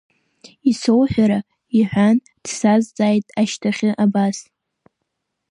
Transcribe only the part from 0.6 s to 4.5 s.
Ишсоуҳәара,— иҳәан, дсазҵааит ашьҭахьы абас…